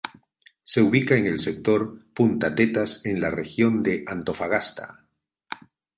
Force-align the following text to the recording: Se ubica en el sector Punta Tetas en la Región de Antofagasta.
Se 0.63 0.81
ubica 0.81 1.13
en 1.15 1.27
el 1.27 1.37
sector 1.37 2.11
Punta 2.15 2.55
Tetas 2.55 3.05
en 3.05 3.21
la 3.21 3.29
Región 3.29 3.83
de 3.83 4.03
Antofagasta. 4.07 5.05